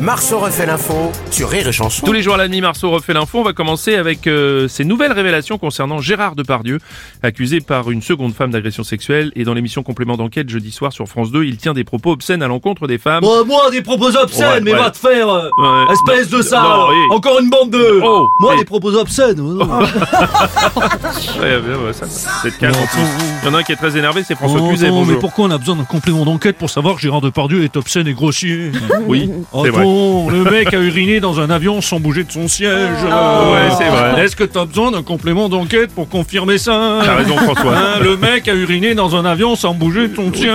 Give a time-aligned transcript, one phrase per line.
[0.00, 2.04] Marceau refait l'info sur Rire et Chanson.
[2.04, 3.38] Tous les jours à la nuit, Marceau refait l'info.
[3.40, 6.78] On va commencer avec euh, ces nouvelles révélations concernant Gérard Depardieu,
[7.22, 9.32] accusé par une seconde femme d'agression sexuelle.
[9.36, 12.42] Et dans l'émission Complément d'enquête jeudi soir sur France 2, il tient des propos obscènes
[12.42, 13.22] à l'encontre des femmes.
[13.22, 14.78] Bon, moi, des propos obscènes, Ouais, mais ouais.
[14.78, 15.92] va te faire euh, Ouais.
[15.92, 16.96] Espèce Non, de ça non, oui.
[17.16, 18.00] Encore une bande de...
[18.04, 19.66] Oh, moi, des propos obscènes oh, non.
[21.40, 22.06] Ouais, ouais, ouais, ça,
[22.42, 22.74] c'est calme.
[22.74, 23.00] en plus.
[23.42, 24.90] Il y en a un qui est très énervé, c'est François Oh, Cluzet.
[24.90, 28.06] mais pourquoi on a besoin d'un complément d'enquête pour savoir que Gérard Depardieu est obscène
[28.08, 28.70] et grossier
[29.06, 29.30] Oui,
[29.62, 29.85] c'est vrai.
[29.86, 32.98] Le mec a uriné dans un avion sans bouger de son siège.
[33.10, 34.24] Ah, ouais, c'est vrai.
[34.24, 37.76] Est-ce que t'as besoin d'un complément d'enquête pour confirmer ça T'as raison, François.
[37.76, 40.50] Hein, le mec a uriné dans un avion sans bouger de son siège.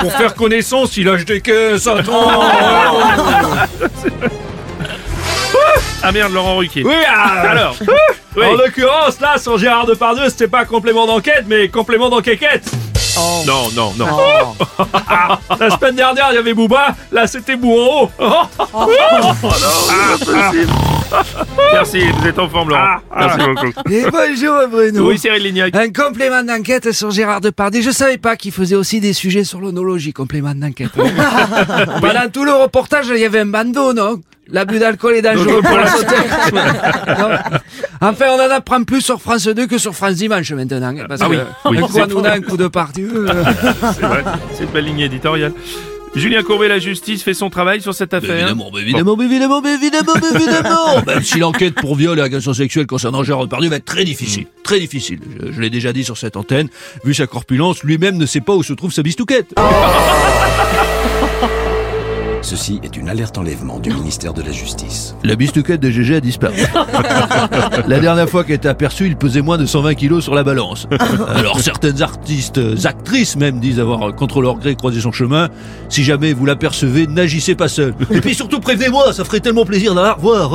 [0.00, 1.86] pour faire connaissance, il lâche des caisses.
[1.86, 2.42] Attends.
[6.02, 6.82] Ah merde, Laurent Ruquier.
[6.84, 7.76] Oui, ah, Alors,
[8.36, 8.44] oui.
[8.44, 12.70] En l'occurrence, là, sur Gérard Depardieu, c'était pas complément d'enquête, mais complément d'enquête
[13.16, 14.06] Non, non, non.
[15.60, 18.10] La semaine dernière, il y avait Booba, là, c'était Bourreau
[21.72, 22.96] Merci, vous êtes en forme, Laurent.
[23.16, 23.66] Merci beaucoup.
[23.90, 25.08] Et bonjour Bruno.
[25.08, 25.74] Oui, Cyril Lignac.
[25.76, 27.82] Un complément d'enquête sur Gérard Depardieu.
[27.82, 30.90] Je savais pas qu'il faisait aussi des sujets sur l'onologie, complément d'enquête.
[32.00, 34.20] Pendant tout le reportage, il y avait un bandeau, non?
[34.48, 36.16] L'abus d'alcool est dangereux pour la santé.
[38.10, 40.94] Enfin, on en apprend plus sur France 2 que sur France Dimanche maintenant.
[41.08, 41.78] Parce Ah oui, que oui.
[41.78, 43.00] un coup, un coup de partout.
[43.94, 45.52] C'est vrai, c'est une belle ligne éditoriale.
[46.14, 48.36] Julien Courbet, la justice, fait son travail sur cette affaire.
[48.36, 52.22] Évidemment, mais évidemment, mais évidemment, mais évidemment, mais évidemment Même si l'enquête pour viol et
[52.22, 54.46] agression sexuelle concernant Gérard Depardieu va être très difficile.
[54.62, 55.18] Très difficile.
[55.44, 56.68] Je, je l'ai déjà dit sur cette antenne.
[57.04, 59.54] Vu sa corpulence, lui-même ne sait pas où se trouve sa bistouquette.
[62.44, 65.16] Ceci est une alerte enlèvement du ministère de la Justice.
[65.24, 66.56] La bistouquette de GG a disparu.
[67.88, 70.86] la dernière fois qu'elle était aperçue, il pesait moins de 120 kilos sur la balance.
[71.34, 75.48] Alors certaines artistes, euh, actrices même, disent avoir euh, contre leur gré croisé son chemin.
[75.88, 77.94] Si jamais vous l'apercevez, n'agissez pas seul.
[78.10, 80.52] Et puis surtout prévenez-moi, ça ferait tellement plaisir de la revoir.